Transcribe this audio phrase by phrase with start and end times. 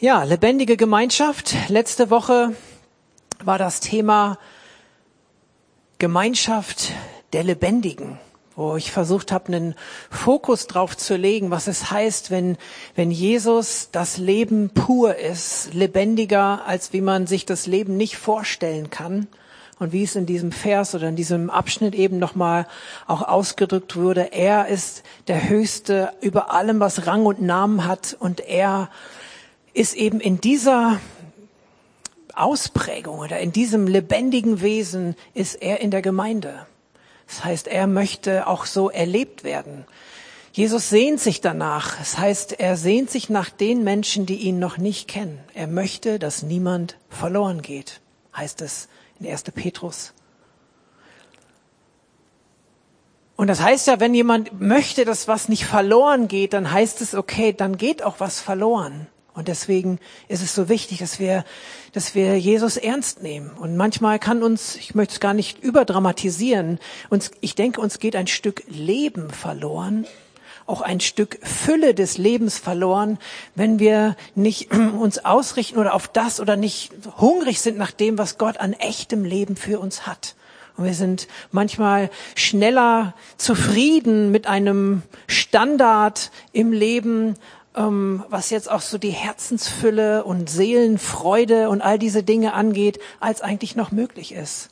[0.00, 1.56] Ja, lebendige Gemeinschaft.
[1.66, 2.54] Letzte Woche
[3.42, 4.38] war das Thema
[5.98, 6.92] Gemeinschaft
[7.32, 8.20] der Lebendigen,
[8.54, 9.74] wo ich versucht habe, einen
[10.08, 12.58] Fokus drauf zu legen, was es heißt, wenn,
[12.94, 18.90] wenn Jesus das Leben pur ist, lebendiger, als wie man sich das Leben nicht vorstellen
[18.90, 19.26] kann.
[19.80, 22.68] Und wie es in diesem Vers oder in diesem Abschnitt eben nochmal
[23.08, 28.38] auch ausgedrückt wurde, er ist der Höchste über allem, was Rang und Namen hat und
[28.38, 28.90] er
[29.78, 31.00] ist eben in dieser
[32.34, 36.66] Ausprägung oder in diesem lebendigen Wesen ist er in der Gemeinde.
[37.28, 39.84] Das heißt, er möchte auch so erlebt werden.
[40.52, 41.96] Jesus sehnt sich danach.
[41.98, 45.38] Das heißt, er sehnt sich nach den Menschen, die ihn noch nicht kennen.
[45.54, 48.00] Er möchte, dass niemand verloren geht,
[48.36, 48.88] heißt es
[49.20, 49.44] in 1.
[49.54, 50.12] Petrus.
[53.36, 57.14] Und das heißt ja, wenn jemand möchte, dass was nicht verloren geht, dann heißt es,
[57.14, 59.06] okay, dann geht auch was verloren.
[59.38, 61.44] Und deswegen ist es so wichtig, dass wir,
[61.92, 63.50] dass wir Jesus ernst nehmen.
[63.50, 68.16] Und manchmal kann uns, ich möchte es gar nicht überdramatisieren, uns, ich denke, uns geht
[68.16, 70.08] ein Stück Leben verloren,
[70.66, 73.16] auch ein Stück Fülle des Lebens verloren,
[73.54, 78.38] wenn wir nicht uns ausrichten oder auf das oder nicht hungrig sind nach dem, was
[78.38, 80.34] Gott an echtem Leben für uns hat.
[80.76, 87.36] Und wir sind manchmal schneller zufrieden mit einem Standard im Leben,
[87.74, 93.40] ähm, was jetzt auch so die Herzensfülle und Seelenfreude und all diese Dinge angeht, als
[93.40, 94.70] eigentlich noch möglich ist.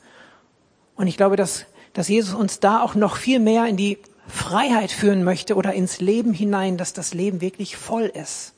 [0.95, 4.91] Und ich glaube, dass, dass Jesus uns da auch noch viel mehr in die Freiheit
[4.91, 8.53] führen möchte oder ins Leben hinein, dass das Leben wirklich voll ist.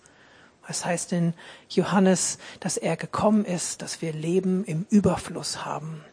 [0.67, 1.33] Das heißt in
[1.69, 6.03] Johannes, dass er gekommen ist, dass wir Leben im Überfluss haben.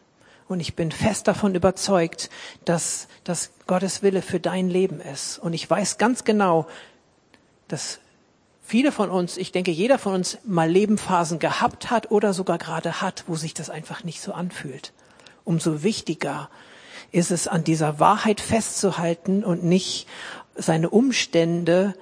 [0.47, 2.29] Und ich bin fest davon überzeugt,
[2.65, 5.37] dass das Gottes Wille für dein Leben ist.
[5.39, 6.67] Und ich weiß ganz genau,
[7.67, 7.99] dass
[8.67, 13.01] viele von uns, ich denke, jeder von uns mal Lebenphasen gehabt hat oder sogar gerade
[13.01, 14.91] hat, wo sich das einfach nicht so anfühlt.
[15.45, 16.49] Umso wichtiger
[17.13, 20.05] ist es, an dieser Wahrheit festzuhalten und nicht
[20.55, 21.95] seine Umstände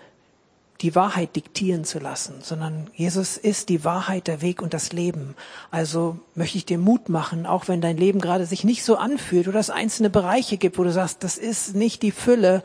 [0.82, 5.36] die Wahrheit diktieren zu lassen, sondern Jesus ist die Wahrheit, der Weg und das Leben.
[5.70, 9.48] Also möchte ich dir Mut machen, auch wenn dein Leben gerade sich nicht so anfühlt
[9.48, 12.64] oder es einzelne Bereiche gibt, wo du sagst, das ist nicht die Fülle,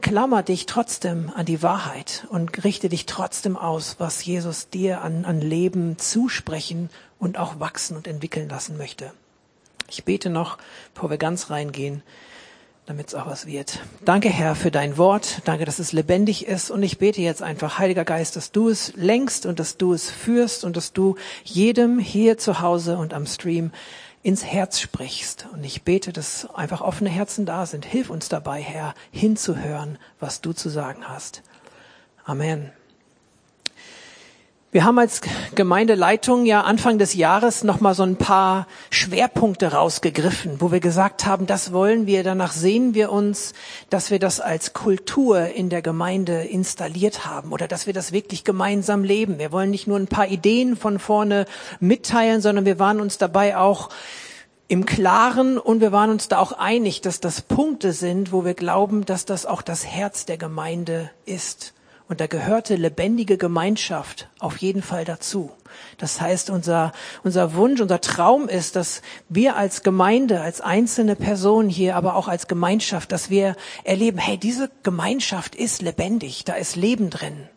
[0.00, 5.24] klammer dich trotzdem an die Wahrheit und richte dich trotzdem aus, was Jesus dir an,
[5.24, 9.12] an Leben zusprechen und auch wachsen und entwickeln lassen möchte.
[9.88, 10.58] Ich bete noch,
[10.94, 12.02] bevor wir ganz reingehen,
[12.86, 13.80] damit es auch was wird.
[14.04, 15.42] Danke, Herr, für dein Wort.
[15.44, 16.70] Danke, dass es lebendig ist.
[16.70, 20.10] Und ich bete jetzt einfach, Heiliger Geist, dass du es lenkst und dass du es
[20.10, 23.72] führst und dass du jedem hier zu Hause und am Stream
[24.22, 25.46] ins Herz sprichst.
[25.52, 27.84] Und ich bete, dass einfach offene Herzen da sind.
[27.84, 31.42] Hilf uns dabei, Herr, hinzuhören, was du zu sagen hast.
[32.24, 32.72] Amen.
[34.70, 35.22] Wir haben als
[35.54, 41.24] Gemeindeleitung ja Anfang des Jahres noch mal so ein paar Schwerpunkte rausgegriffen, wo wir gesagt
[41.24, 43.54] haben, das wollen wir, danach sehen wir uns,
[43.88, 48.44] dass wir das als Kultur in der Gemeinde installiert haben oder dass wir das wirklich
[48.44, 49.38] gemeinsam leben.
[49.38, 51.46] Wir wollen nicht nur ein paar Ideen von vorne
[51.80, 53.88] mitteilen, sondern wir waren uns dabei auch
[54.68, 58.52] im Klaren und wir waren uns da auch einig, dass das Punkte sind, wo wir
[58.52, 61.72] glauben, dass das auch das Herz der Gemeinde ist.
[62.08, 65.50] Und da gehörte lebendige Gemeinschaft auf jeden Fall dazu.
[65.98, 66.92] Das heißt, unser,
[67.22, 72.26] unser Wunsch, unser Traum ist, dass wir als Gemeinde, als einzelne Personen hier, aber auch
[72.26, 77.48] als Gemeinschaft, dass wir erleben, hey, diese Gemeinschaft ist lebendig, da ist Leben drin.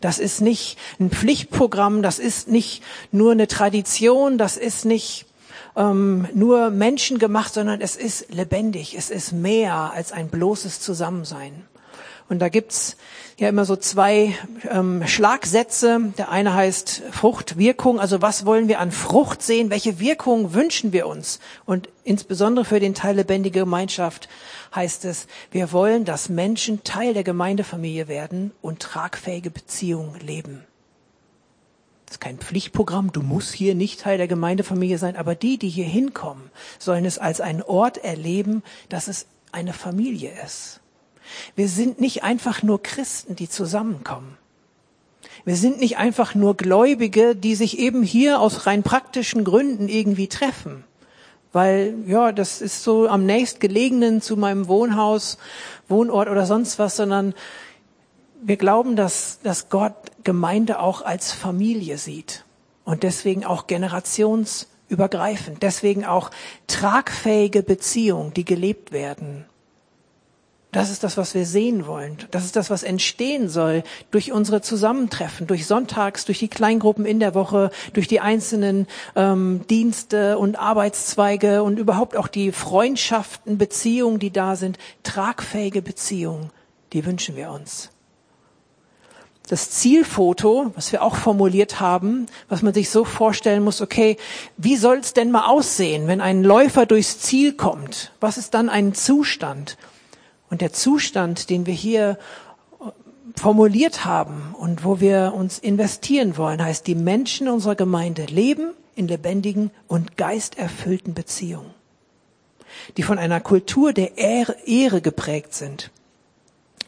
[0.00, 2.82] Das ist nicht ein Pflichtprogramm, das ist nicht
[3.12, 5.26] nur eine Tradition, das ist nicht
[5.76, 11.64] ähm, nur Menschen gemacht, sondern es ist lebendig, es ist mehr als ein bloßes Zusammensein.
[12.30, 12.96] Und da gibt's
[13.40, 14.34] ja immer so zwei
[14.68, 16.12] ähm, Schlagsätze.
[16.18, 21.06] Der eine heißt Fruchtwirkung, also was wollen wir an Frucht sehen, welche Wirkung wünschen wir
[21.06, 21.40] uns?
[21.64, 24.28] Und insbesondere für den Teil lebendige Gemeinschaft
[24.74, 30.66] heißt es, wir wollen, dass Menschen Teil der Gemeindefamilie werden und tragfähige Beziehungen leben.
[32.04, 35.70] Das ist kein Pflichtprogramm, du musst hier nicht Teil der Gemeindefamilie sein, aber die, die
[35.70, 40.80] hier hinkommen, sollen es als einen Ort erleben, dass es eine Familie ist.
[41.56, 44.36] Wir sind nicht einfach nur Christen, die zusammenkommen.
[45.44, 50.28] Wir sind nicht einfach nur Gläubige, die sich eben hier aus rein praktischen Gründen irgendwie
[50.28, 50.84] treffen.
[51.52, 55.38] Weil, ja, das ist so am nächstgelegenen zu meinem Wohnhaus,
[55.88, 57.34] Wohnort oder sonst was, sondern
[58.42, 62.44] wir glauben, dass, dass Gott Gemeinde auch als Familie sieht
[62.84, 66.30] und deswegen auch generationsübergreifend, deswegen auch
[66.66, 69.44] tragfähige Beziehungen, die gelebt werden.
[70.72, 72.16] Das ist das, was wir sehen wollen.
[72.30, 73.82] Das ist das, was entstehen soll
[74.12, 78.86] durch unsere Zusammentreffen, durch Sonntags, durch die Kleingruppen in der Woche, durch die einzelnen
[79.16, 86.50] ähm, Dienste und Arbeitszweige und überhaupt auch die Freundschaften, Beziehungen, die da sind, tragfähige Beziehungen,
[86.92, 87.90] die wünschen wir uns.
[89.48, 94.16] Das Zielfoto, was wir auch formuliert haben, was man sich so vorstellen muss, okay,
[94.56, 98.12] wie soll es denn mal aussehen, wenn ein Läufer durchs Ziel kommt?
[98.20, 99.76] Was ist dann ein Zustand?
[100.50, 102.18] Und der Zustand, den wir hier
[103.36, 109.08] formuliert haben und wo wir uns investieren wollen, heißt, die Menschen unserer Gemeinde leben in
[109.08, 111.72] lebendigen und geisterfüllten Beziehungen,
[112.96, 115.90] die von einer Kultur der Ehre geprägt sind.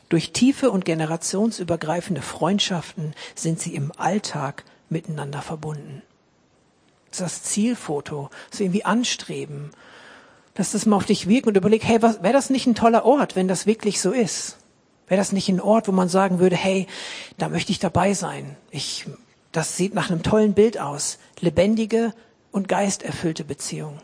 [0.08, 6.02] Durch tiefe und generationsübergreifende Freundschaften sind sie im Alltag miteinander verbunden.
[7.16, 9.70] Das Zielfoto, wir irgendwie anstreben
[10.56, 13.36] Lass das mal auf dich wirken und überleg, hey, wäre das nicht ein toller Ort,
[13.36, 14.58] wenn das wirklich so ist?
[15.08, 16.86] Wäre das nicht ein Ort, wo man sagen würde, hey,
[17.38, 18.56] da möchte ich dabei sein.
[18.70, 19.06] Ich,
[19.50, 21.18] das sieht nach einem tollen Bild aus.
[21.40, 22.14] Lebendige
[22.50, 23.98] und geisterfüllte Beziehung.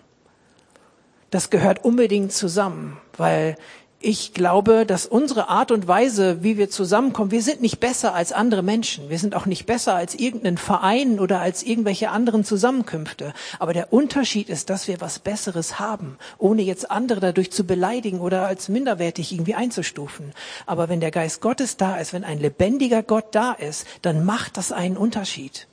[1.31, 3.57] Das gehört unbedingt zusammen, weil
[4.01, 8.33] ich glaube, dass unsere Art und Weise, wie wir zusammenkommen, wir sind nicht besser als
[8.33, 9.11] andere Menschen.
[9.11, 13.35] Wir sind auch nicht besser als irgendeinen Verein oder als irgendwelche anderen Zusammenkünfte.
[13.59, 18.21] Aber der Unterschied ist, dass wir was Besseres haben, ohne jetzt andere dadurch zu beleidigen
[18.21, 20.33] oder als minderwertig irgendwie einzustufen.
[20.67, 24.59] Aber wenn der Geist Gottes da ist, wenn ein lebendiger Gott da ist, dann macht
[24.59, 25.67] das einen Unterschied.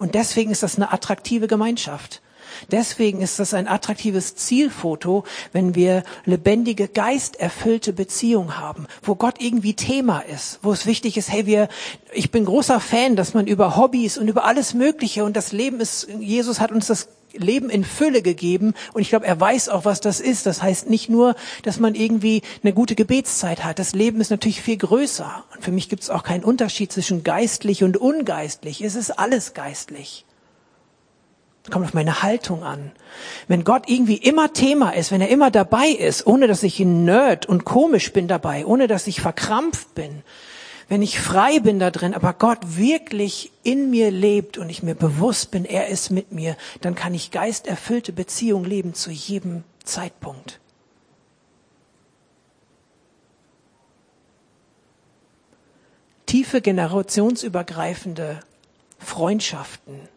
[0.00, 2.22] Und deswegen ist das eine attraktive Gemeinschaft.
[2.70, 9.74] Deswegen ist das ein attraktives Zielfoto, wenn wir lebendige, geisterfüllte Beziehung haben, wo Gott irgendwie
[9.74, 11.68] Thema ist, wo es wichtig ist, hey, wir,
[12.12, 15.80] ich bin großer Fan, dass man über Hobbys und über alles Mögliche und das Leben
[15.80, 17.08] ist, Jesus hat uns das
[17.38, 20.46] Leben in Fülle gegeben und ich glaube, er weiß auch, was das ist.
[20.46, 23.78] Das heißt nicht nur, dass man irgendwie eine gute Gebetszeit hat.
[23.78, 27.24] Das Leben ist natürlich viel größer und für mich gibt es auch keinen Unterschied zwischen
[27.24, 28.82] geistlich und ungeistlich.
[28.82, 30.25] Es ist alles geistlich.
[31.70, 32.92] Kommt auf meine Haltung an.
[33.48, 37.04] Wenn Gott irgendwie immer Thema ist, wenn er immer dabei ist, ohne dass ich ein
[37.04, 40.22] Nerd und komisch bin dabei, ohne dass ich verkrampft bin,
[40.88, 44.94] wenn ich frei bin da drin, aber Gott wirklich in mir lebt und ich mir
[44.94, 50.60] bewusst bin, er ist mit mir, dann kann ich geisterfüllte Beziehung leben zu jedem Zeitpunkt.
[56.26, 58.40] Tiefe generationsübergreifende
[58.98, 60.08] Freundschaften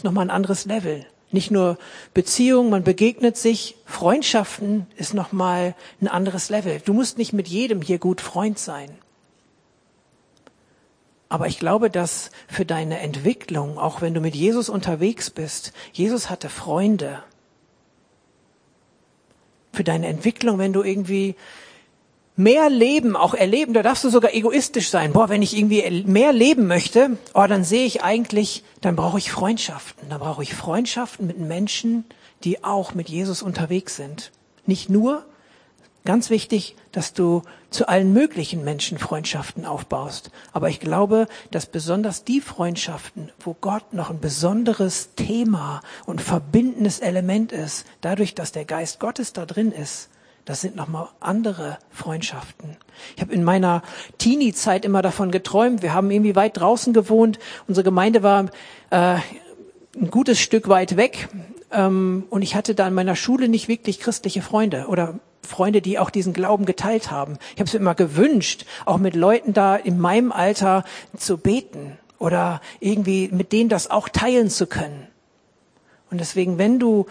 [0.00, 1.04] ist nochmal ein anderes Level.
[1.30, 1.76] Nicht nur
[2.14, 6.80] Beziehung, man begegnet sich, Freundschaften ist nochmal ein anderes Level.
[6.82, 8.90] Du musst nicht mit jedem hier gut Freund sein.
[11.28, 16.30] Aber ich glaube, dass für deine Entwicklung, auch wenn du mit Jesus unterwegs bist, Jesus
[16.30, 17.22] hatte Freunde.
[19.74, 21.36] Für deine Entwicklung, wenn du irgendwie
[22.42, 25.12] mehr Leben auch erleben, da darfst du sogar egoistisch sein.
[25.12, 29.30] Boah, wenn ich irgendwie mehr leben möchte, oh, dann sehe ich eigentlich, dann brauche ich
[29.30, 30.08] Freundschaften.
[30.08, 32.04] Dann brauche ich Freundschaften mit Menschen,
[32.44, 34.32] die auch mit Jesus unterwegs sind.
[34.66, 35.24] Nicht nur,
[36.04, 40.30] ganz wichtig, dass du zu allen möglichen Menschen Freundschaften aufbaust.
[40.52, 47.00] Aber ich glaube, dass besonders die Freundschaften, wo Gott noch ein besonderes Thema und verbindendes
[47.00, 50.08] Element ist, dadurch, dass der Geist Gottes da drin ist,
[50.50, 52.76] das sind nochmal andere Freundschaften.
[53.14, 53.82] Ich habe in meiner
[54.18, 55.80] Teenie-Zeit immer davon geträumt.
[55.80, 57.38] Wir haben irgendwie weit draußen gewohnt.
[57.68, 58.46] Unsere Gemeinde war
[58.90, 59.18] äh,
[59.96, 61.28] ein gutes Stück weit weg.
[61.70, 66.00] Ähm, und ich hatte da in meiner Schule nicht wirklich christliche Freunde oder Freunde, die
[66.00, 67.38] auch diesen Glauben geteilt haben.
[67.54, 70.82] Ich habe es mir immer gewünscht, auch mit Leuten da in meinem Alter
[71.16, 75.06] zu beten oder irgendwie mit denen das auch teilen zu können.
[76.10, 77.06] Und deswegen, wenn du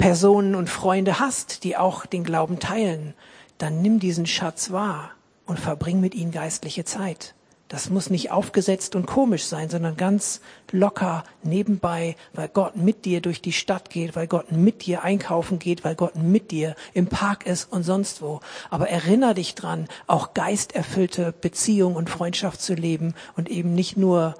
[0.00, 3.12] Personen und Freunde hast, die auch den Glauben teilen,
[3.58, 5.10] dann nimm diesen Schatz wahr
[5.44, 7.34] und verbring mit ihnen geistliche Zeit.
[7.68, 10.40] Das muss nicht aufgesetzt und komisch sein, sondern ganz
[10.72, 15.58] locker nebenbei, weil Gott mit dir durch die Stadt geht, weil Gott mit dir einkaufen
[15.58, 18.40] geht, weil Gott mit dir im Park ist und sonst wo.
[18.70, 24.34] Aber erinnere dich dran, auch geisterfüllte Beziehung und Freundschaft zu leben und eben nicht nur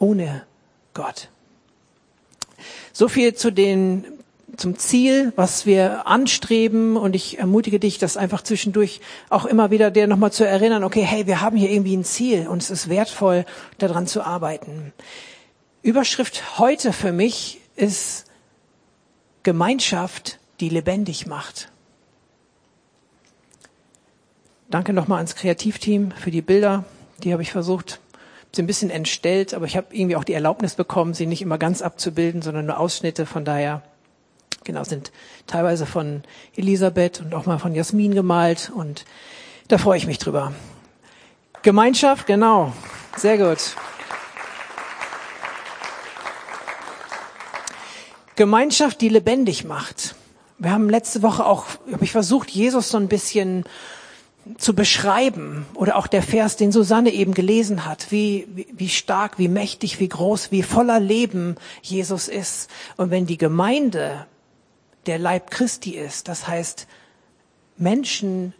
[0.00, 0.42] ohne
[0.92, 1.30] Gott.
[2.92, 4.04] So viel zu den,
[4.56, 6.96] zum Ziel, was wir anstreben.
[6.96, 9.00] Und ich ermutige dich, das einfach zwischendurch
[9.30, 12.48] auch immer wieder dir nochmal zu erinnern, okay, hey, wir haben hier irgendwie ein Ziel
[12.48, 13.44] und es ist wertvoll,
[13.78, 14.92] daran zu arbeiten.
[15.82, 18.26] Überschrift heute für mich ist
[19.42, 21.70] Gemeinschaft, die lebendig macht.
[24.70, 26.84] Danke nochmal ans Kreativteam für die Bilder.
[27.22, 28.00] Die habe ich versucht
[28.52, 31.58] sie ein bisschen entstellt, aber ich habe irgendwie auch die Erlaubnis bekommen, sie nicht immer
[31.58, 33.26] ganz abzubilden, sondern nur Ausschnitte.
[33.26, 33.82] Von daher
[34.68, 35.12] Genau, sind
[35.46, 36.22] teilweise von
[36.54, 39.06] Elisabeth und auch mal von Jasmin gemalt und
[39.68, 40.52] da freue ich mich drüber.
[41.62, 42.74] Gemeinschaft, genau.
[43.16, 43.74] Sehr gut.
[48.36, 50.14] Gemeinschaft, die lebendig macht.
[50.58, 53.64] Wir haben letzte Woche auch, habe ich versucht, Jesus so ein bisschen
[54.56, 59.38] zu beschreiben oder auch der Vers, den Susanne eben gelesen hat, wie, wie, wie stark,
[59.38, 62.70] wie mächtig, wie groß, wie voller Leben Jesus ist.
[62.96, 64.26] Und wenn die Gemeinde
[65.06, 66.86] der Leib Christi ist, das heißt
[67.76, 68.54] Menschen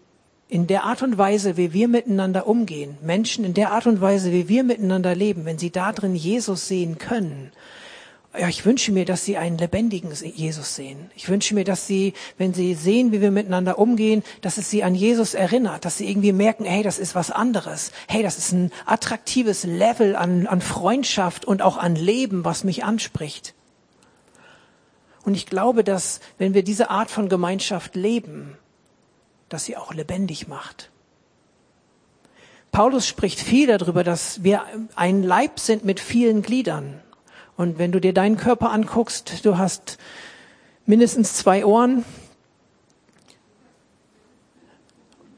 [0.49, 4.33] in der Art und Weise, wie wir miteinander umgehen, Menschen in der Art und Weise,
[4.33, 7.53] wie wir miteinander leben, wenn sie da drin Jesus sehen können,
[8.37, 11.11] ja, ich wünsche mir, dass sie einen lebendigen Jesus sehen.
[11.17, 14.85] Ich wünsche mir, dass sie, wenn sie sehen, wie wir miteinander umgehen, dass es sie
[14.85, 17.91] an Jesus erinnert, dass sie irgendwie merken, hey, das ist was anderes.
[18.07, 22.85] Hey, das ist ein attraktives Level an, an Freundschaft und auch an Leben, was mich
[22.85, 23.55] anspricht.
[25.25, 28.59] Und ich glaube, dass wenn wir diese Art von Gemeinschaft leben,
[29.49, 30.91] dass sie auch lebendig macht.
[32.73, 34.63] Paulus spricht viel darüber, dass wir
[34.95, 37.01] ein Leib sind mit vielen Gliedern.
[37.59, 39.99] Und wenn du dir deinen Körper anguckst, du hast
[40.87, 42.05] mindestens zwei Ohren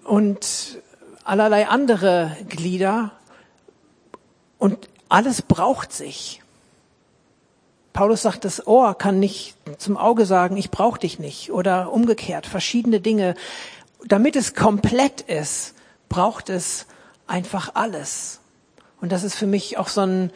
[0.05, 0.83] und
[1.25, 3.13] allerlei andere Glieder
[4.59, 6.43] und alles braucht sich.
[7.95, 12.47] Paulus sagt, das Ohr kann nicht zum Auge sagen, ich brauche dich nicht oder umgekehrt,
[12.47, 13.35] verschiedene Dinge.
[14.05, 15.75] Damit es komplett ist,
[16.11, 16.85] braucht es
[17.27, 18.41] einfach alles.
[19.01, 20.31] Und das ist für mich auch so ein,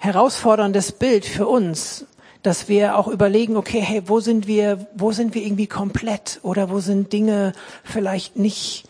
[0.00, 2.06] herausforderndes Bild für uns,
[2.42, 6.70] dass wir auch überlegen, okay, hey, wo sind wir, wo sind wir irgendwie komplett oder
[6.70, 7.52] wo sind Dinge
[7.84, 8.84] vielleicht nicht,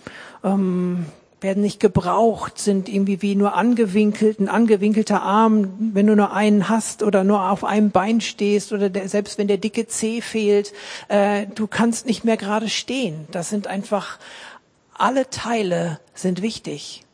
[0.45, 1.07] ähm,
[1.41, 6.69] werden nicht gebraucht, sind irgendwie wie nur angewinkelt, ein angewinkelter Arm, wenn du nur einen
[6.69, 10.73] hast oder nur auf einem Bein stehst oder der, selbst wenn der dicke Zeh fehlt,
[11.09, 13.27] äh, du kannst nicht mehr gerade stehen.
[13.33, 14.21] Das sind einfach,
[14.95, 17.05] alle Teile sind wichtig.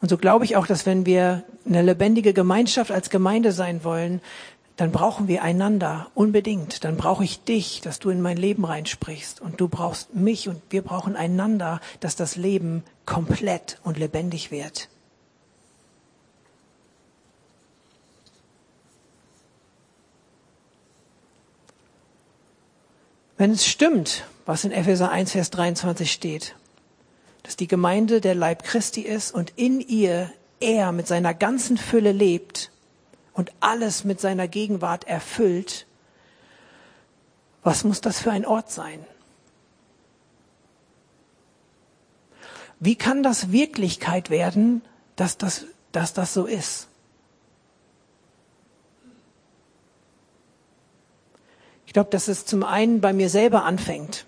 [0.00, 4.20] Und so glaube ich auch, dass wenn wir eine lebendige Gemeinschaft als Gemeinde sein wollen,
[4.76, 6.84] dann brauchen wir einander unbedingt.
[6.84, 9.38] Dann brauche ich dich, dass du in mein Leben reinsprichst.
[9.40, 14.88] Und du brauchst mich und wir brauchen einander, dass das Leben komplett und lebendig wird.
[23.36, 26.54] Wenn es stimmt, was in Epheser 1, Vers 23 steht,
[27.42, 30.30] dass die Gemeinde der Leib Christi ist und in ihr
[30.60, 32.70] er mit seiner ganzen Fülle lebt
[33.32, 35.86] und alles mit seiner Gegenwart erfüllt,
[37.62, 39.04] was muss das für ein Ort sein?
[42.78, 44.82] Wie kann das Wirklichkeit werden,
[45.16, 46.88] dass das, dass das so ist?
[51.84, 54.24] Ich glaube, dass es zum einen bei mir selber anfängt,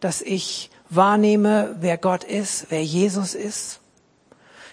[0.00, 3.80] dass ich wahrnehme, wer Gott ist, wer Jesus ist,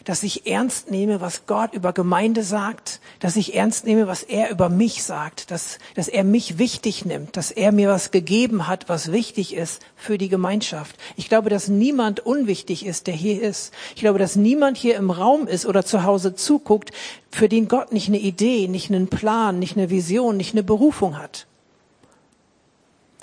[0.03, 4.49] dass ich ernst nehme, was Gott über Gemeinde sagt, dass ich ernst nehme, was er
[4.49, 8.89] über mich sagt, dass, dass er mich wichtig nimmt, dass er mir was gegeben hat,
[8.89, 10.95] was wichtig ist für die Gemeinschaft.
[11.17, 13.73] Ich glaube, dass niemand unwichtig ist, der hier ist.
[13.95, 16.91] Ich glaube, dass niemand hier im Raum ist oder zu Hause zuguckt,
[17.29, 21.17] für den Gott nicht eine Idee, nicht einen Plan, nicht eine Vision, nicht eine Berufung
[21.17, 21.47] hat.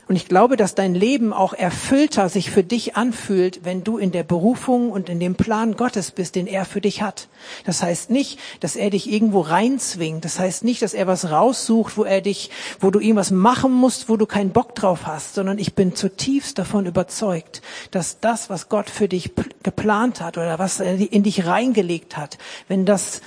[0.09, 4.11] Und ich glaube, dass dein Leben auch erfüllter sich für dich anfühlt, wenn du in
[4.11, 7.29] der Berufung und in dem Plan Gottes bist, den er für dich hat.
[7.67, 10.25] Das heißt nicht, dass er dich irgendwo reinzwingt.
[10.25, 12.51] Das heißt nicht, dass er was raussucht, wo er dich,
[12.81, 16.59] wo du irgendwas machen musst, wo du keinen Bock drauf hast, sondern ich bin zutiefst
[16.59, 17.61] davon überzeugt,
[17.91, 22.39] dass das, was Gott für dich geplant hat oder was er in dich reingelegt hat,
[22.67, 23.21] wenn das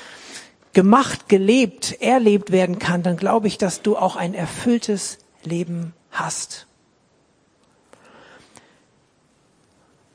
[0.73, 6.65] gemacht, gelebt, erlebt werden kann, dann glaube ich, dass du auch ein erfülltes Leben hast.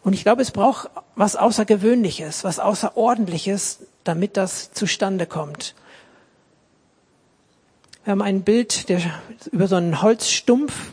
[0.07, 5.75] Und ich glaube, es braucht was Außergewöhnliches, was Außerordentliches, damit das zustande kommt.
[8.05, 9.03] Wir haben ein Bild der,
[9.51, 10.93] über so einen Holzstumpf.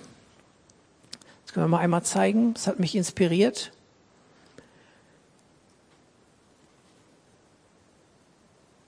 [1.45, 2.55] Das können wir mal einmal zeigen.
[2.55, 3.71] Das hat mich inspiriert.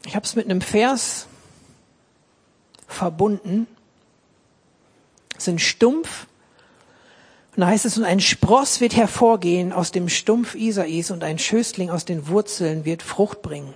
[0.08, 1.28] Ich habe es mit einem Vers
[2.88, 3.68] verbunden.
[5.38, 6.26] Es ist ein Stumpf,
[7.56, 11.40] und da heißt es, und ein Spross wird hervorgehen aus dem Stumpf Isais und ein
[11.40, 13.74] Schößling aus den Wurzeln wird Frucht bringen.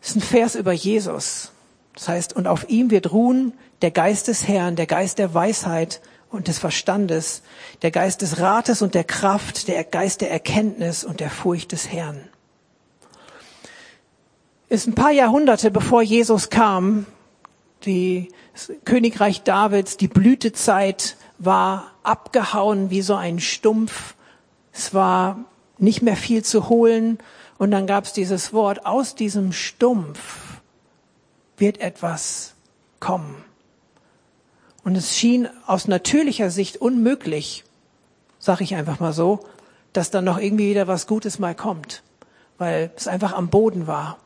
[0.00, 1.52] Das ist ein Vers über Jesus.
[1.94, 6.02] Das heißt, und auf ihm wird ruhen der Geist des Herrn, der Geist der Weisheit
[6.30, 7.42] und des Verstandes,
[7.80, 11.90] der Geist des Rates und der Kraft, der Geist der Erkenntnis und der Furcht des
[11.90, 12.20] Herrn.
[14.68, 17.06] Ist ein paar Jahrhunderte bevor Jesus kam,
[17.84, 18.28] die
[18.84, 24.14] Königreich Davids, die Blütezeit war abgehauen wie so ein Stumpf.
[24.72, 25.38] Es war
[25.78, 27.18] nicht mehr viel zu holen.
[27.58, 30.60] Und dann gab es dieses Wort, aus diesem Stumpf
[31.56, 32.54] wird etwas
[33.00, 33.44] kommen.
[34.84, 37.64] Und es schien aus natürlicher Sicht unmöglich,
[38.38, 39.40] sag ich einfach mal so,
[39.92, 42.02] dass dann noch irgendwie wieder was Gutes mal kommt,
[42.58, 44.18] weil es einfach am Boden war.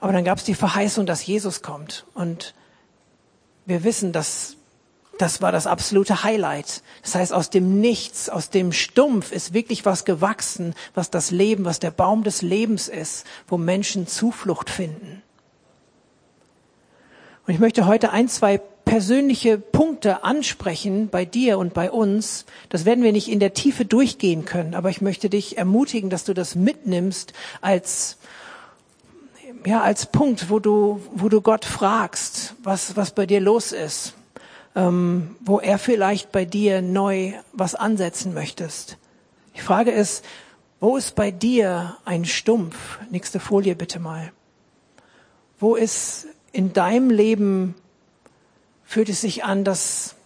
[0.00, 2.06] Aber dann gab es die Verheißung, dass Jesus kommt.
[2.14, 2.54] Und
[3.66, 4.56] wir wissen, dass
[5.22, 6.82] das war das absolute Highlight.
[7.02, 11.64] Das heißt, aus dem Nichts, aus dem Stumpf ist wirklich was gewachsen, was das Leben,
[11.64, 15.22] was der Baum des Lebens ist, wo Menschen Zuflucht finden.
[17.46, 22.44] Und ich möchte heute ein, zwei persönliche Punkte ansprechen bei dir und bei uns.
[22.68, 26.24] Das werden wir nicht in der Tiefe durchgehen können, aber ich möchte dich ermutigen, dass
[26.24, 28.18] du das mitnimmst als
[29.64, 34.14] ja, als Punkt, wo du, wo du Gott fragst, was, was bei dir los ist,
[34.74, 38.96] ähm, wo er vielleicht bei dir neu was ansetzen möchtest.
[39.56, 40.24] Die Frage ist,
[40.80, 42.98] wo ist bei dir ein Stumpf?
[43.10, 44.32] Nächste Folie bitte mal.
[45.58, 47.74] Wo ist in deinem Leben
[48.84, 50.16] fühlt es sich an, dass,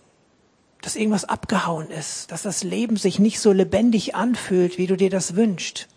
[0.83, 5.11] dass irgendwas abgehauen ist, dass das Leben sich nicht so lebendig anfühlt, wie du dir
[5.11, 5.89] das wünschst.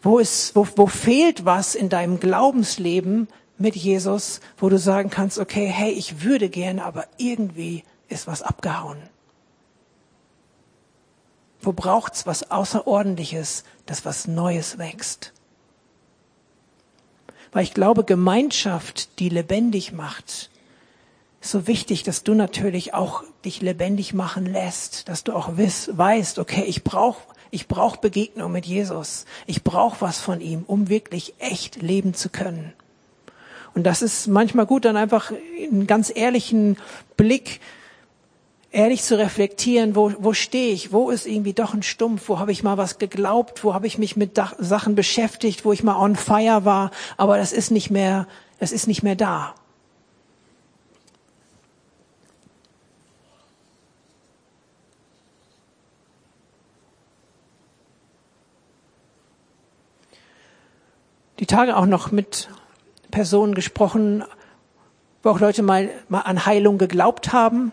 [0.00, 3.28] Wo, ist, wo, wo fehlt was in deinem Glaubensleben
[3.58, 8.42] mit Jesus, wo du sagen kannst, okay, hey, ich würde gerne, aber irgendwie ist was
[8.42, 8.98] abgehauen.
[11.60, 15.32] Wo braucht's was Außerordentliches, dass was Neues wächst?
[17.52, 20.50] Weil ich glaube, Gemeinschaft, die lebendig macht,
[21.40, 25.90] ist so wichtig, dass du natürlich auch dich lebendig machen lässt, dass du auch wiss,
[25.92, 27.22] weißt, okay, ich brauche
[27.54, 29.26] ich brauch Begegnung mit Jesus.
[29.46, 32.72] Ich brauche was von ihm, um wirklich echt leben zu können.
[33.74, 36.76] Und das ist manchmal gut, dann einfach einen ganz ehrlichen
[37.16, 37.60] Blick
[38.72, 42.52] ehrlich zu reflektieren, wo, wo stehe ich, wo ist irgendwie doch ein Stumpf, wo habe
[42.52, 46.16] ich mal was geglaubt, wo habe ich mich mit Sachen beschäftigt, wo ich mal on
[46.16, 48.26] fire war, aber das ist nicht mehr,
[48.58, 49.54] das ist nicht mehr da.
[61.38, 62.48] Die Tage auch noch mit
[63.12, 64.24] Personen gesprochen,
[65.22, 67.72] wo auch Leute mal, mal an Heilung geglaubt haben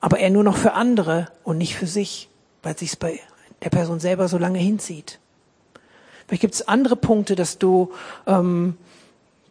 [0.00, 2.28] aber er nur noch für andere und nicht für sich,
[2.62, 3.18] weil es sich bei
[3.62, 5.18] der Person selber so lange hinzieht.
[6.26, 7.92] Vielleicht gibt es andere Punkte, dass du
[8.26, 8.76] ähm,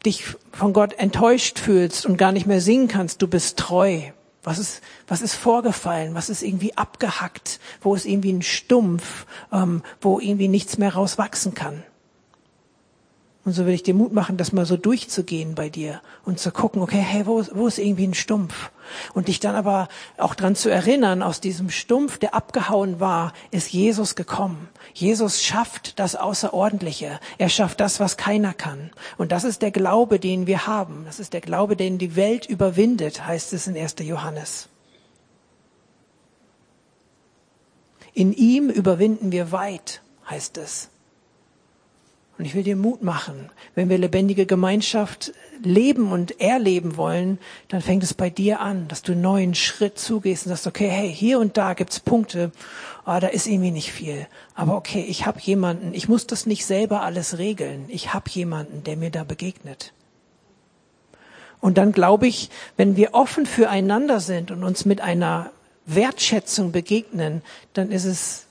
[0.05, 3.21] dich von Gott enttäuscht fühlst und gar nicht mehr singen kannst.
[3.21, 3.99] Du bist treu.
[4.43, 6.13] Was ist, was ist vorgefallen?
[6.13, 7.60] Was ist irgendwie abgehackt?
[7.81, 11.84] Wo ist irgendwie ein Stumpf, ähm, wo irgendwie nichts mehr rauswachsen kann?
[13.45, 16.51] Und so will ich dir Mut machen, das mal so durchzugehen bei dir und zu
[16.51, 18.71] gucken, okay, hey, wo, wo ist irgendwie ein Stumpf?
[19.13, 23.71] Und dich dann aber auch dran zu erinnern, aus diesem Stumpf, der abgehauen war, ist
[23.71, 24.67] Jesus gekommen.
[24.95, 27.19] Jesus schafft das Außerordentliche.
[27.38, 28.89] Er schafft das, was keiner kann.
[29.15, 31.03] Und das ist der Glaube, den wir haben.
[31.05, 33.97] Das ist der Glaube, den die Welt überwindet, heißt es in 1.
[33.99, 34.69] Johannes.
[38.15, 40.89] In ihm überwinden wir weit, heißt es.
[42.38, 43.50] Und ich will dir Mut machen.
[43.76, 45.32] Wenn wir lebendige Gemeinschaft
[45.63, 49.98] leben und erleben wollen, dann fängt es bei dir an, dass du einen neuen Schritt
[49.98, 52.52] zugehst und sagst, okay, hey, hier und da gibt's Punkte,
[53.06, 54.28] oh, da ist irgendwie nicht viel.
[54.54, 57.86] Aber okay, ich habe jemanden, ich muss das nicht selber alles regeln.
[57.88, 59.93] Ich habe jemanden, der mir da begegnet.
[61.62, 65.52] Und dann glaube ich, wenn wir offen füreinander sind und uns mit einer
[65.86, 67.41] Wertschätzung begegnen,
[67.74, 68.45] dann ist es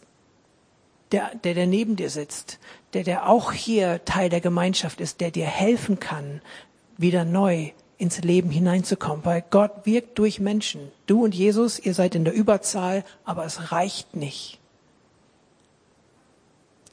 [1.13, 2.59] der, der, der neben dir sitzt,
[2.95, 6.41] der, der auch hier Teil der Gemeinschaft ist, der dir helfen kann,
[6.97, 10.91] wieder neu ins Leben hineinzukommen, weil Gott wirkt durch Menschen.
[11.07, 14.59] Du und Jesus, ihr seid in der Überzahl, aber es reicht nicht.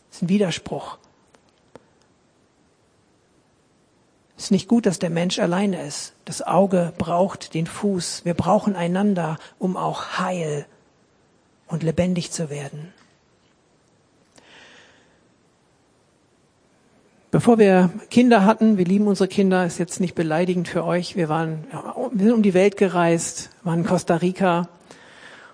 [0.10, 0.98] Das ist ein Widerspruch.
[4.38, 6.14] Es ist nicht gut, dass der Mensch alleine ist.
[6.26, 8.26] Das Auge braucht den Fuß.
[8.26, 10.66] Wir brauchen einander, um auch heil
[11.68, 12.92] und lebendig zu werden.
[17.32, 21.16] Bevor wir Kinder hatten, wir lieben unsere Kinder, ist jetzt nicht beleidigend für euch.
[21.16, 21.64] Wir waren,
[22.12, 24.68] wir sind um die Welt gereist, waren in Costa Rica,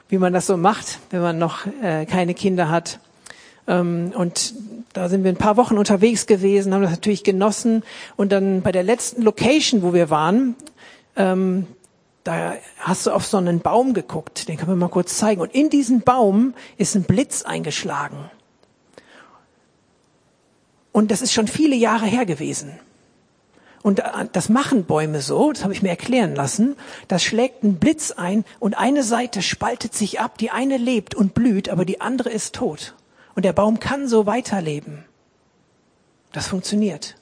[0.09, 2.99] wie man das so macht, wenn man noch äh, keine Kinder hat.
[3.67, 4.55] Ähm, und
[4.93, 7.83] da sind wir ein paar Wochen unterwegs gewesen, haben das natürlich genossen.
[8.15, 10.55] Und dann bei der letzten Location, wo wir waren,
[11.15, 11.67] ähm,
[12.23, 15.41] da hast du auf so einen Baum geguckt, den können wir mal kurz zeigen.
[15.41, 18.31] Und in diesen Baum ist ein Blitz eingeschlagen.
[20.97, 22.71] Und das ist schon viele Jahre her gewesen.
[23.83, 24.01] Und
[24.33, 26.75] das machen Bäume so, das habe ich mir erklären lassen.
[27.07, 30.39] Das schlägt ein Blitz ein und eine Seite spaltet sich ab.
[30.39, 32.95] Die eine lebt und blüht, aber die andere ist tot.
[33.35, 35.05] Und der Baum kann so weiterleben.
[36.31, 37.15] Das funktioniert.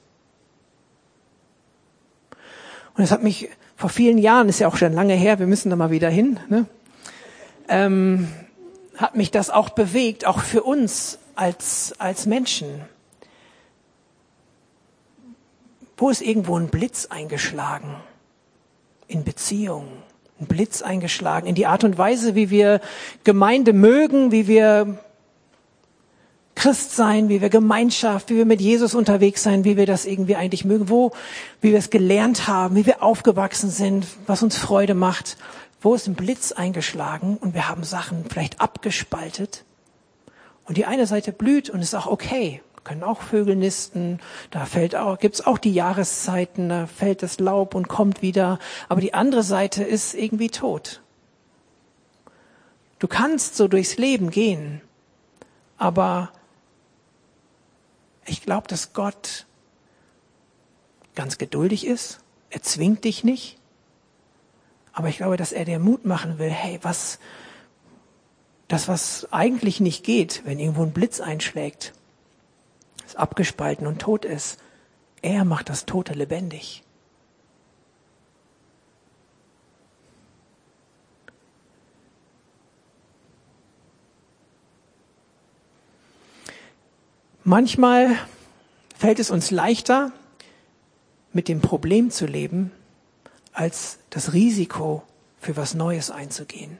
[2.94, 5.68] Und es hat mich vor vielen Jahren, ist ja auch schon lange her, wir müssen
[5.68, 6.64] da mal wieder hin, ne?
[7.68, 8.28] ähm,
[8.96, 12.86] hat mich das auch bewegt, auch für uns als, als Menschen.
[15.96, 17.96] Wo ist irgendwo ein Blitz eingeschlagen?
[19.08, 20.02] In Beziehungen.
[20.38, 21.46] Ein Blitz eingeschlagen.
[21.46, 22.80] In die Art und Weise, wie wir
[23.24, 24.98] Gemeinde mögen, wie wir
[26.54, 30.36] Christ sein, wie wir Gemeinschaft, wie wir mit Jesus unterwegs sein, wie wir das irgendwie
[30.36, 31.12] eigentlich mögen, wo,
[31.60, 35.36] wie wir es gelernt haben, wie wir aufgewachsen sind, was uns Freude macht.
[35.80, 39.64] Wo ist ein Blitz eingeschlagen und wir haben Sachen vielleicht abgespaltet
[40.64, 42.62] und die eine Seite blüht und ist auch okay.
[42.86, 44.20] Können auch Vögel nisten,
[44.52, 49.00] da fällt auch, gibt's auch die Jahreszeiten, da fällt das Laub und kommt wieder, aber
[49.00, 51.02] die andere Seite ist irgendwie tot.
[53.00, 54.82] Du kannst so durchs Leben gehen,
[55.76, 56.30] aber
[58.24, 59.46] ich glaube, dass Gott
[61.16, 62.20] ganz geduldig ist.
[62.50, 63.58] Er zwingt dich nicht.
[64.92, 67.18] Aber ich glaube, dass er dir Mut machen will, hey, was,
[68.68, 71.92] das, was eigentlich nicht geht, wenn irgendwo ein Blitz einschlägt,
[73.16, 74.58] abgespalten und tot ist,
[75.22, 76.82] er macht das Tote lebendig.
[87.44, 88.16] Manchmal
[88.96, 90.10] fällt es uns leichter,
[91.32, 92.72] mit dem Problem zu leben,
[93.52, 95.04] als das Risiko
[95.38, 96.78] für was Neues einzugehen.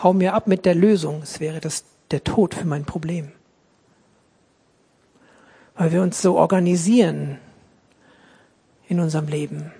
[0.00, 3.32] Hau mir ab mit der Lösung, es wäre das der Tod für mein Problem.
[5.74, 7.38] Weil wir uns so organisieren
[8.88, 9.72] in unserem Leben.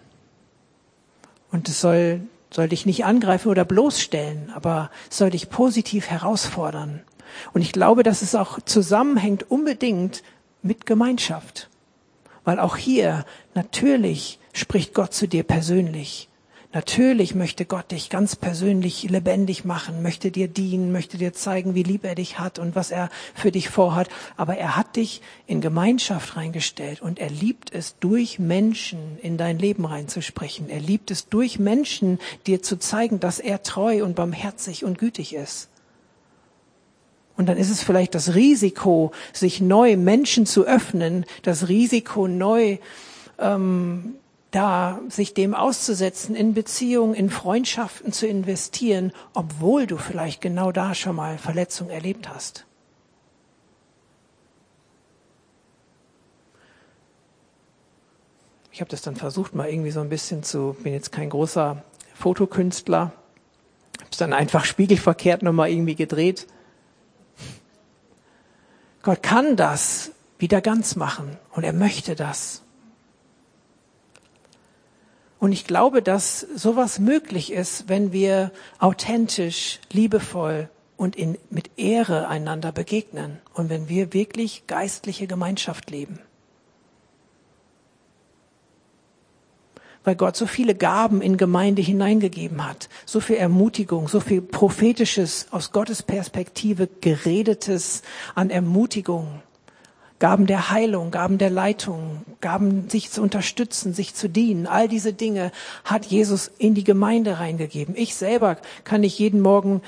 [1.51, 7.03] Und es soll, soll dich nicht angreifen oder bloßstellen, aber es soll dich positiv herausfordern.
[7.53, 10.23] Und ich glaube, dass es auch zusammenhängt unbedingt
[10.63, 11.69] mit Gemeinschaft.
[12.45, 13.25] Weil auch hier
[13.55, 16.29] natürlich spricht Gott zu dir persönlich.
[16.75, 21.83] Natürlich möchte Gott dich ganz persönlich lebendig machen, möchte dir dienen, möchte dir zeigen, wie
[21.83, 24.09] lieb er dich hat und was er für dich vorhat.
[24.39, 29.59] Aber er hat dich in Gemeinschaft reingestellt und er liebt es, durch Menschen in dein
[29.59, 30.71] Leben reinzusprechen.
[30.71, 35.35] Er liebt es, durch Menschen dir zu zeigen, dass er treu und barmherzig und gütig
[35.35, 35.69] ist.
[37.37, 42.79] Und dann ist es vielleicht das Risiko, sich neu Menschen zu öffnen, das Risiko neu
[43.39, 44.15] ähm,
[44.53, 50.95] da sich dem auszusetzen, in Beziehungen, in Freundschaften zu investieren, obwohl du vielleicht genau da
[50.95, 52.65] schon mal Verletzung erlebt hast.
[58.71, 61.83] Ich habe das dann versucht, mal irgendwie so ein bisschen zu, bin jetzt kein großer
[62.15, 63.13] Fotokünstler,
[63.99, 66.47] habe es dann einfach spiegelverkehrt nochmal irgendwie gedreht
[69.03, 72.62] Gott kann das wieder ganz machen und er möchte das.
[75.43, 82.29] Und ich glaube, dass sowas möglich ist, wenn wir authentisch, liebevoll und in, mit Ehre
[82.29, 86.21] einander begegnen und wenn wir wirklich geistliche Gemeinschaft leben.
[90.05, 95.47] weil Gott so viele Gaben in Gemeinde hineingegeben hat, so viel Ermutigung, so viel prophetisches,
[95.53, 98.03] aus Gottes Perspektive geredetes
[98.35, 99.43] an Ermutigung,
[100.23, 104.69] Gaben der Heilung, Gaben der Leitung, Gaben, sich zu unterstützen, sich zu dienen.
[104.69, 105.51] All diese Dinge
[105.83, 107.97] hat Jesus in die Gemeinde reingegeben.
[107.97, 109.83] Ich selber kann nicht jeden Morgen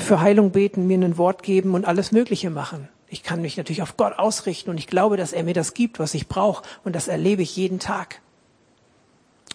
[0.00, 2.88] für Heilung beten, mir ein Wort geben und alles Mögliche machen.
[3.06, 6.00] Ich kann mich natürlich auf Gott ausrichten und ich glaube, dass er mir das gibt,
[6.00, 8.20] was ich brauche und das erlebe ich jeden Tag.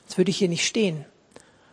[0.06, 1.04] Jetzt würde ich hier nicht stehen.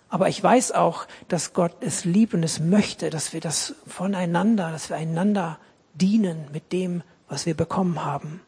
[0.08, 4.72] Aber ich weiß auch, dass Gott es liebt und es möchte, dass wir das voneinander,
[4.72, 5.60] dass wir einander
[5.94, 8.40] dienen mit dem, was wir bekommen haben.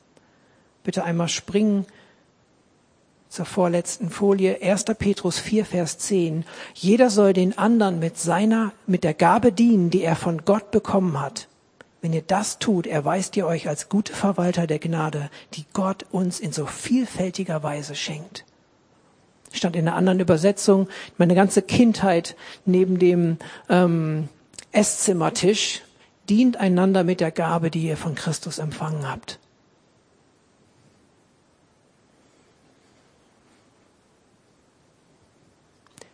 [0.85, 1.87] Bitte einmal springen
[3.29, 4.61] zur vorletzten Folie.
[4.61, 4.85] 1.
[4.99, 6.45] Petrus 4, Vers 10.
[6.75, 11.21] Jeder soll den anderen mit seiner, mit der Gabe dienen, die er von Gott bekommen
[11.21, 11.49] hat.
[12.03, 16.41] Wenn ihr das tut, erweist ihr euch als gute Verwalter der Gnade, die Gott uns
[16.41, 18.45] in so vielfältiger Weise schenkt
[19.53, 20.89] stand in einer anderen Übersetzung,
[21.19, 23.39] meine ganze Kindheit neben dem
[23.69, 24.29] ähm,
[24.73, 25.83] Esszimmertisch
[26.29, 29.41] dient einander mit der Gabe, die ihr von Christus empfangen habt.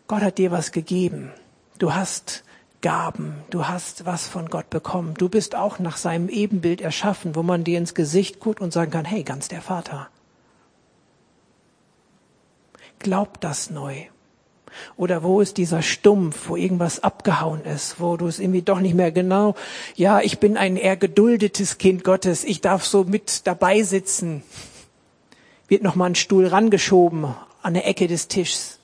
[0.09, 1.33] Gott hat dir was gegeben.
[1.79, 2.45] Du hast
[2.81, 3.35] Gaben.
[3.51, 5.15] Du hast was von Gott bekommen.
[5.15, 8.91] Du bist auch nach seinem Ebenbild erschaffen, wo man dir ins Gesicht guckt und sagen
[8.91, 10.09] kann, hey, ganz der Vater.
[12.99, 14.05] Glaub das neu.
[14.97, 18.95] Oder wo ist dieser Stumpf, wo irgendwas abgehauen ist, wo du es irgendwie doch nicht
[18.95, 19.55] mehr genau,
[19.95, 24.43] ja, ich bin ein eher geduldetes Kind Gottes, ich darf so mit dabei sitzen.
[25.69, 28.76] Wird noch mal ein Stuhl rangeschoben an der Ecke des Tischs.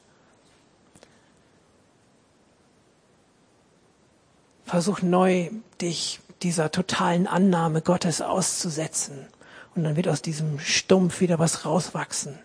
[4.72, 5.50] Versuch neu,
[5.82, 9.26] dich dieser totalen Annahme Gottes auszusetzen.
[9.74, 12.38] Und dann wird aus diesem Stumpf wieder was rauswachsen.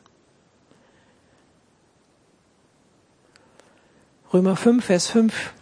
[4.33, 5.53] Römer 5, Vers 5.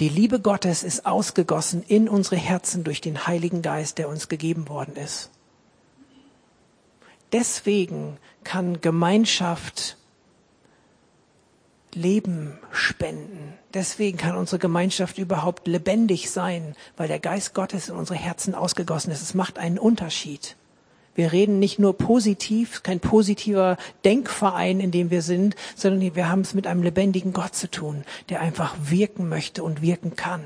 [0.00, 4.68] Die Liebe Gottes ist ausgegossen in unsere Herzen durch den Heiligen Geist, der uns gegeben
[4.68, 5.30] worden ist.
[7.30, 9.96] Deswegen kann Gemeinschaft
[11.98, 13.54] Leben spenden.
[13.74, 19.10] Deswegen kann unsere Gemeinschaft überhaupt lebendig sein, weil der Geist Gottes in unsere Herzen ausgegossen
[19.12, 19.20] ist.
[19.20, 20.56] Es macht einen Unterschied.
[21.14, 26.42] Wir reden nicht nur positiv, kein positiver Denkverein, in dem wir sind, sondern wir haben
[26.42, 30.42] es mit einem lebendigen Gott zu tun, der einfach wirken möchte und wirken kann.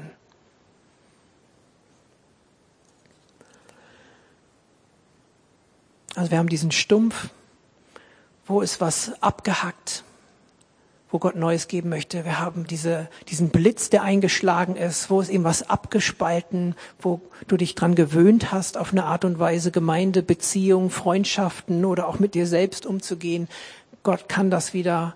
[6.15, 7.29] Also wir haben diesen Stumpf,
[8.47, 10.05] wo ist was abgehackt,
[11.13, 12.25] wo Gott Neues geben möchte.
[12.25, 17.59] Wir haben diese, diesen Blitz, der eingeschlagen ist, wo ist eben was abgespalten, wo du
[17.59, 22.35] dich dran gewöhnt hast, auf eine Art und Weise Gemeinde, Beziehung, Freundschaften oder auch mit
[22.35, 23.47] dir selbst umzugehen.
[24.03, 25.15] Gott kann das wieder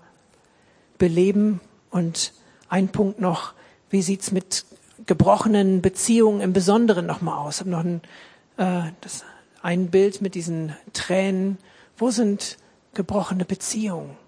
[0.98, 1.60] beleben.
[1.90, 2.34] Und
[2.68, 3.54] ein Punkt noch,
[3.88, 4.66] wie sieht's mit
[5.06, 7.54] gebrochenen Beziehungen im Besonderen nochmal aus?
[7.54, 8.02] Ich habe noch ein,
[8.58, 9.24] äh, das,
[9.62, 11.56] ein Bild mit diesen Tränen.
[11.96, 12.58] Wo sind
[12.92, 14.25] gebrochene Beziehungen?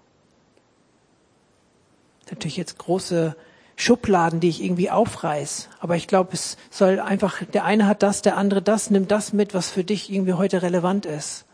[2.31, 3.35] Natürlich jetzt große
[3.75, 5.69] Schubladen, die ich irgendwie aufreiß.
[5.79, 9.31] Aber ich glaube, es soll einfach, der eine hat das, der andere das, nimm das
[9.31, 11.45] mit, was für dich irgendwie heute relevant ist.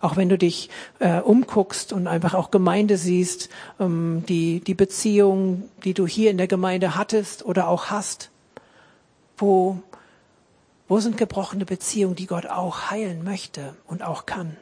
[0.00, 3.48] Auch wenn du dich äh, umguckst und einfach auch Gemeinde siehst,
[3.78, 8.30] ähm, die, die Beziehung, die du hier in der Gemeinde hattest oder auch hast,
[9.36, 9.80] wo,
[10.88, 14.56] wo sind gebrochene Beziehungen, die Gott auch heilen möchte und auch kann?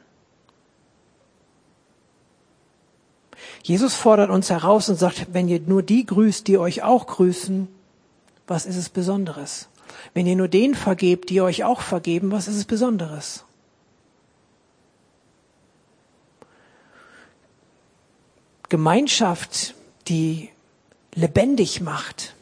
[3.63, 7.69] Jesus fordert uns heraus und sagt, wenn ihr nur die grüßt, die euch auch grüßen,
[8.47, 9.69] was ist es Besonderes?
[10.15, 13.45] Wenn ihr nur denen vergebt, die euch auch vergeben, was ist es Besonderes?
[18.69, 19.75] Gemeinschaft,
[20.09, 20.51] die
[21.15, 22.35] lebendig macht,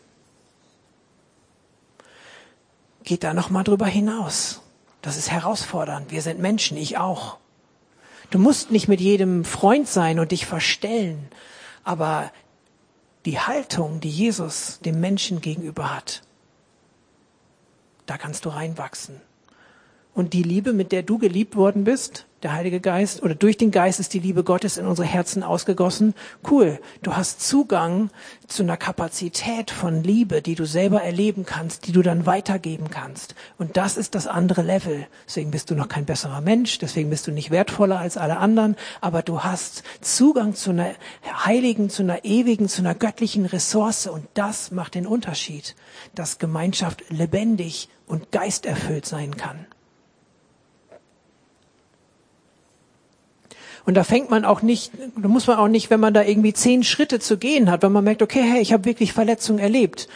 [3.03, 4.61] geht da noch mal drüber hinaus.
[5.01, 6.11] Das ist herausfordernd.
[6.11, 7.39] Wir sind Menschen, ich auch.
[8.31, 11.29] Du musst nicht mit jedem Freund sein und dich verstellen,
[11.83, 12.31] aber
[13.25, 16.23] die Haltung, die Jesus dem Menschen gegenüber hat,
[18.07, 19.21] da kannst du reinwachsen.
[20.15, 23.71] Und die Liebe, mit der du geliebt worden bist, der Heilige Geist oder durch den
[23.71, 26.15] Geist ist die Liebe Gottes in unsere Herzen ausgegossen.
[26.49, 28.11] Cool, du hast Zugang
[28.47, 33.35] zu einer Kapazität von Liebe, die du selber erleben kannst, die du dann weitergeben kannst.
[33.59, 35.07] Und das ist das andere Level.
[35.27, 38.77] Deswegen bist du noch kein besserer Mensch, deswegen bist du nicht wertvoller als alle anderen,
[39.01, 40.95] aber du hast Zugang zu einer
[41.45, 45.75] heiligen, zu einer ewigen, zu einer göttlichen Ressource und das macht den Unterschied,
[46.15, 49.67] dass Gemeinschaft lebendig und geisterfüllt sein kann.
[53.85, 56.53] Und da fängt man auch nicht, da muss man auch nicht, wenn man da irgendwie
[56.53, 60.09] zehn Schritte zu gehen hat, wenn man merkt, okay, hey, ich habe wirklich Verletzungen erlebt,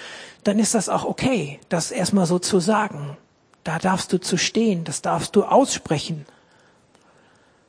[0.44, 3.16] dann ist das auch okay, das erstmal so zu sagen.
[3.64, 6.26] Da darfst du zu stehen, das darfst du aussprechen.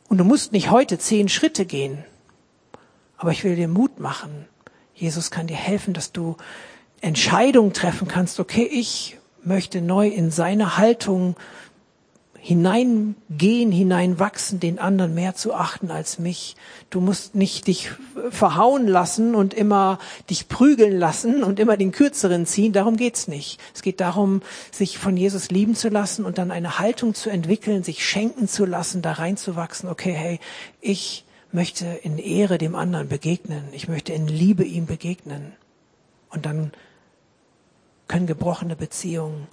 [0.10, 2.04] Und du musst nicht heute zehn Schritte gehen.
[3.18, 4.48] Aber ich will dir Mut machen.
[4.94, 6.38] Jesus kann dir helfen, dass du
[7.02, 8.40] Entscheidungen treffen kannst.
[8.40, 11.36] Okay, ich möchte neu in seine Haltung
[12.46, 16.58] hineingehen, hineinwachsen, den anderen mehr zu achten als mich.
[16.90, 17.92] Du musst nicht dich
[18.32, 19.98] verhauen lassen und immer
[20.30, 22.74] dich prügeln lassen und immer den kürzeren ziehen.
[22.74, 23.62] Darum geht's nicht.
[23.74, 24.42] Es geht darum,
[24.74, 28.66] sich von Jesus lieben zu lassen und dann eine Haltung zu entwickeln, sich schenken zu
[28.66, 29.88] lassen, da reinzuwachsen.
[29.88, 30.40] Okay, hey,
[30.82, 33.64] ich möchte in Ehre dem anderen begegnen.
[33.72, 35.54] Ich möchte in Liebe ihm begegnen.
[36.30, 36.74] Und dann
[38.10, 39.48] können gebrochene Beziehungen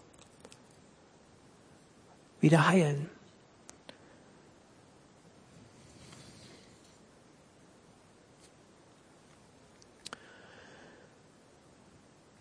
[2.40, 3.08] wieder heilen.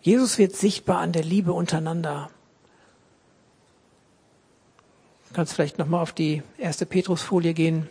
[0.02, 2.30] Jesus wird sichtbar an der Liebe untereinander.
[5.28, 7.86] Du kannst vielleicht nochmal auf die erste Petrusfolie gehen.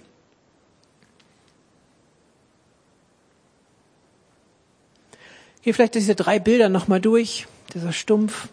[5.61, 7.47] Geh vielleicht diese drei Bilder nochmal durch.
[7.73, 8.49] Dieser Stumpf,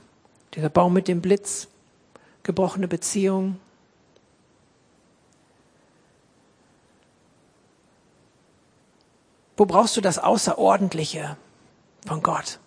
[0.54, 1.68] dieser Baum mit dem Blitz,
[2.46, 3.60] gebrochene Beziehungen.
[9.56, 11.36] Wo brauchst du das Außerordentliche
[12.06, 12.60] von Gott?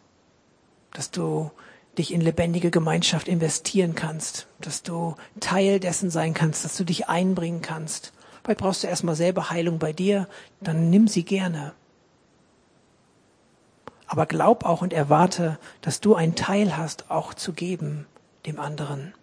[0.91, 1.51] Dass du
[1.97, 7.07] dich in lebendige Gemeinschaft investieren kannst, dass du Teil dessen sein kannst, dass du dich
[7.07, 8.11] einbringen kannst.
[8.43, 10.27] Vielleicht brauchst du erstmal selber Heilung bei dir,
[10.59, 11.73] dann nimm sie gerne.
[14.07, 18.07] Aber glaub auch und erwarte, dass du einen Teil hast, auch zu geben
[18.45, 19.13] dem anderen.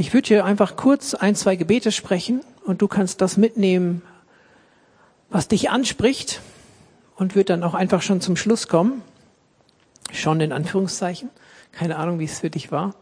[0.00, 4.02] Ich würde hier einfach kurz ein, zwei Gebete sprechen und du kannst das mitnehmen,
[5.28, 6.40] was dich anspricht
[7.16, 9.02] und würde dann auch einfach schon zum Schluss kommen.
[10.12, 11.30] Schon in Anführungszeichen.
[11.72, 12.94] Keine Ahnung, wie es für dich war.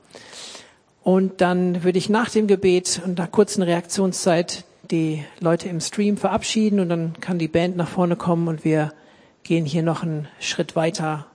[1.02, 6.16] Und dann würde ich nach dem Gebet und nach kurzen Reaktionszeit die Leute im Stream
[6.16, 8.94] verabschieden und dann kann die Band nach vorne kommen und wir
[9.42, 11.26] gehen hier noch einen Schritt weiter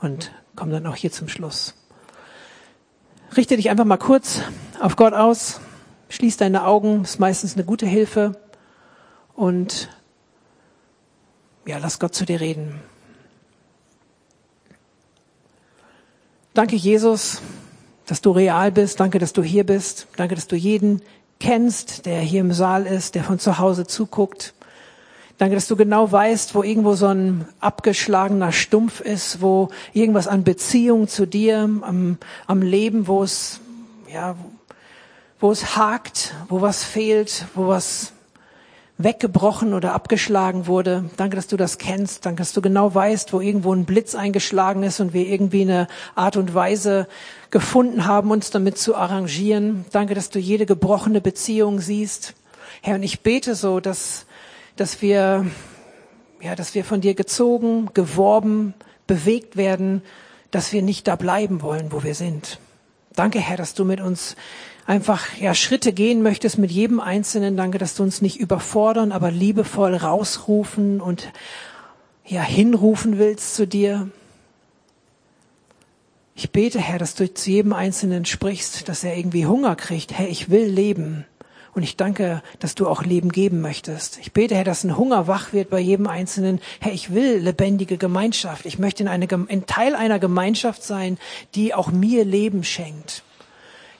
[0.00, 1.74] und kommen dann auch hier zum Schluss.
[3.36, 4.40] Richte dich einfach mal kurz
[4.84, 5.62] auf Gott aus,
[6.10, 8.38] schließ deine Augen, ist meistens eine gute Hilfe
[9.34, 9.88] und
[11.64, 12.82] ja, lass Gott zu dir reden.
[16.52, 17.40] Danke, Jesus,
[18.04, 19.00] dass du real bist.
[19.00, 20.06] Danke, dass du hier bist.
[20.16, 21.00] Danke, dass du jeden
[21.40, 24.52] kennst, der hier im Saal ist, der von zu Hause zuguckt.
[25.38, 30.44] Danke, dass du genau weißt, wo irgendwo so ein abgeschlagener Stumpf ist, wo irgendwas an
[30.44, 33.60] Beziehung zu dir, am, am Leben, wo es,
[34.12, 34.36] ja,
[35.44, 38.14] wo es hakt, wo was fehlt, wo was
[38.96, 41.10] weggebrochen oder abgeschlagen wurde.
[41.18, 42.24] Danke, dass du das kennst.
[42.24, 45.86] Danke, dass du genau weißt, wo irgendwo ein Blitz eingeschlagen ist und wir irgendwie eine
[46.14, 47.06] Art und Weise
[47.50, 49.84] gefunden haben, uns damit zu arrangieren.
[49.92, 52.32] Danke, dass du jede gebrochene Beziehung siehst.
[52.80, 54.24] Herr, und ich bete so, dass
[54.76, 55.44] dass wir,
[56.40, 58.72] ja, dass wir von dir gezogen, geworben,
[59.06, 60.00] bewegt werden,
[60.50, 62.60] dass wir nicht da bleiben wollen, wo wir sind.
[63.14, 64.36] Danke, Herr, dass du mit uns
[64.86, 67.56] einfach ja Schritte gehen möchtest mit jedem Einzelnen.
[67.56, 71.32] Danke, dass du uns nicht überfordern, aber liebevoll rausrufen und
[72.26, 74.08] ja hinrufen willst zu dir.
[76.36, 80.12] Ich bete, Herr, dass du zu jedem Einzelnen sprichst, dass er irgendwie Hunger kriegt.
[80.12, 81.24] Herr, ich will leben.
[81.74, 84.18] Und ich danke, dass du auch Leben geben möchtest.
[84.18, 86.60] Ich bete, Herr, dass ein Hunger wach wird bei jedem Einzelnen.
[86.80, 88.64] Herr, ich will lebendige Gemeinschaft.
[88.64, 91.18] Ich möchte in, eine, in Teil einer Gemeinschaft sein,
[91.54, 93.22] die auch mir Leben schenkt.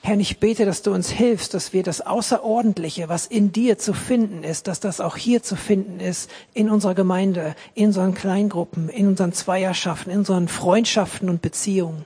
[0.07, 3.91] Herr, ich bete, dass du uns hilfst, dass wir das Außerordentliche, was in dir zu
[3.95, 8.89] finden ist, dass das auch hier zu finden ist, in unserer Gemeinde, in unseren Kleingruppen,
[8.89, 12.05] in unseren Zweierschaften, in unseren Freundschaften und Beziehungen.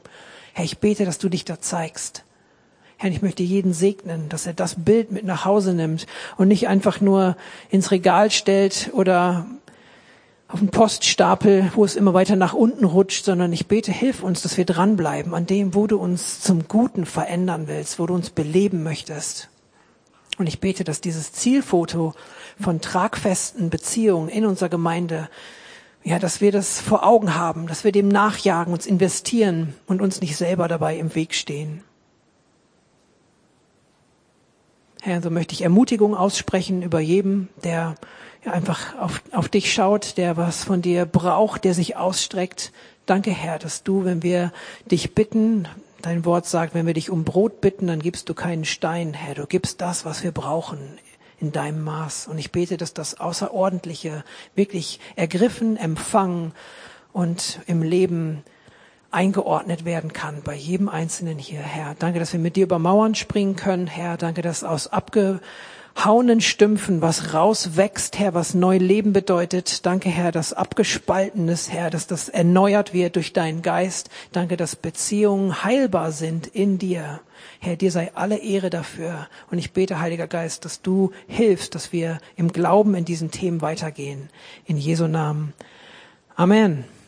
[0.54, 2.24] Herr, ich bete, dass du dich da zeigst.
[2.96, 6.08] Herr, ich möchte jeden segnen, dass er das Bild mit nach Hause nimmt
[6.38, 7.36] und nicht einfach nur
[7.70, 9.46] ins Regal stellt oder
[10.50, 14.42] auf den Poststapel, wo es immer weiter nach unten rutscht, sondern ich bete, hilf uns,
[14.42, 18.32] dass wir dranbleiben an dem, wo du uns zum Guten verändern willst, wo du uns
[18.32, 19.50] beleben möchtest.
[20.40, 22.16] Und ich bete, dass dieses Zielfoto
[22.60, 25.30] von tragfesten Beziehungen in unserer Gemeinde,
[26.04, 30.20] ja, dass wir das vor Augen haben, dass wir dem nachjagen, uns investieren und uns
[30.20, 31.84] nicht selber dabei im Weg stehen.
[35.02, 37.96] Herr, so möchte ich Ermutigung aussprechen über jedem, der
[38.46, 42.72] ja, einfach auf, auf dich schaut, der was von dir braucht, der sich ausstreckt.
[43.06, 44.52] Danke, Herr, dass du, wenn wir
[44.90, 45.68] dich bitten,
[46.02, 49.36] dein Wort sagt, wenn wir dich um Brot bitten, dann gibst du keinen Stein, Herr.
[49.36, 50.80] Du gibst das, was wir brauchen
[51.40, 52.28] in deinem Maß.
[52.28, 54.24] Und ich bete, dass das Außerordentliche
[54.56, 56.54] wirklich ergriffen, empfangen
[57.14, 58.44] und im Leben
[59.12, 61.96] eingeordnet werden kann bei jedem Einzelnen hier, Herr.
[61.98, 64.18] Danke, dass wir mit dir über Mauern springen können, Herr.
[64.18, 64.88] Danke, dass aus
[66.00, 69.86] abgehauenen Stümpfen was rauswächst, Herr, was neu Leben bedeutet.
[69.86, 74.10] Danke, Herr, dass abgespaltenes, Herr, dass das erneuert wird durch deinen Geist.
[74.32, 77.20] Danke, dass Beziehungen heilbar sind in dir.
[77.60, 79.28] Herr, dir sei alle Ehre dafür.
[79.52, 83.62] Und ich bete, Heiliger Geist, dass du hilfst, dass wir im Glauben in diesen Themen
[83.62, 84.30] weitergehen.
[84.66, 85.52] In Jesu Namen.
[86.38, 86.86] Amen.